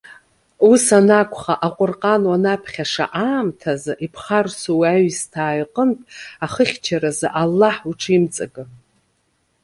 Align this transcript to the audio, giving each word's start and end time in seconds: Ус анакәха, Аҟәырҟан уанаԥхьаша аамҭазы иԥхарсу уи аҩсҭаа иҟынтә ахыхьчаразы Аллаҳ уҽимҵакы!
Ус 0.69 0.85
анакәха, 0.99 1.53
Аҟәырҟан 1.67 2.23
уанаԥхьаша 2.29 3.05
аамҭазы 3.25 3.93
иԥхарсу 4.05 4.77
уи 4.79 4.87
аҩсҭаа 4.95 5.59
иҟынтә 5.61 6.03
ахыхьчаразы 6.45 7.27
Аллаҳ 7.41 7.75
уҽимҵакы! 7.89 8.63